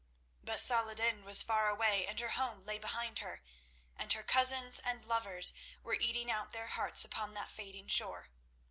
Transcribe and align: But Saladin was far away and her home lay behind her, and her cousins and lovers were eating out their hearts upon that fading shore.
But 0.43 0.59
Saladin 0.59 1.23
was 1.23 1.43
far 1.43 1.69
away 1.69 2.07
and 2.07 2.19
her 2.19 2.29
home 2.29 2.65
lay 2.65 2.79
behind 2.79 3.19
her, 3.19 3.43
and 3.95 4.11
her 4.13 4.23
cousins 4.23 4.79
and 4.79 5.05
lovers 5.05 5.53
were 5.83 5.93
eating 5.93 6.31
out 6.31 6.53
their 6.53 6.69
hearts 6.69 7.05
upon 7.05 7.35
that 7.35 7.51
fading 7.51 7.87
shore. 7.87 8.29